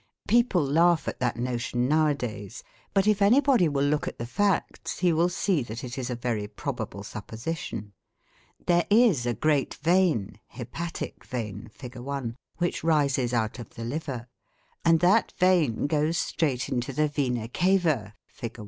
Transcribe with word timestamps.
People 0.27 0.63
laugh 0.65 1.07
at 1.07 1.19
that 1.19 1.37
notion 1.37 1.87
now 1.87 2.07
a 2.07 2.15
days; 2.15 2.63
but 2.91 3.05
if 3.05 3.21
anybody 3.21 3.69
will 3.69 3.85
look 3.85 4.07
at 4.07 4.17
the 4.17 4.25
facts 4.25 4.97
he 5.01 5.13
will 5.13 5.29
see 5.29 5.61
that 5.61 5.83
it 5.83 5.95
is 5.95 6.09
a 6.09 6.15
very 6.15 6.47
probable 6.47 7.03
supposition. 7.03 7.93
There 8.65 8.87
is 8.89 9.27
a 9.27 9.35
great 9.35 9.75
vein 9.75 10.39
(hepatic 10.55 11.23
vein 11.23 11.69
Fig. 11.71 11.97
1) 11.97 12.35
which 12.57 12.83
rises 12.83 13.31
out 13.31 13.59
of 13.59 13.75
the 13.75 13.85
liver, 13.85 14.27
and 14.83 15.01
that 15.01 15.33
vein 15.37 15.85
goes 15.85 16.17
straight 16.17 16.67
into 16.67 16.93
the 16.93 17.07
'vena 17.07 17.47
cava' 17.47 18.15
(Fig. 18.25 18.59